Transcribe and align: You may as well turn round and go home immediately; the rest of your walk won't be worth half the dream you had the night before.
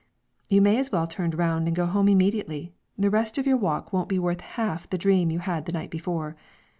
You 0.49 0.63
may 0.63 0.79
as 0.79 0.91
well 0.91 1.05
turn 1.05 1.29
round 1.29 1.67
and 1.67 1.75
go 1.75 1.85
home 1.85 2.07
immediately; 2.07 2.73
the 2.97 3.11
rest 3.11 3.37
of 3.37 3.45
your 3.45 3.57
walk 3.57 3.93
won't 3.93 4.09
be 4.09 4.17
worth 4.17 4.41
half 4.41 4.89
the 4.89 4.97
dream 4.97 5.29
you 5.29 5.37
had 5.37 5.67
the 5.67 5.71
night 5.73 5.91
before. 5.91 6.35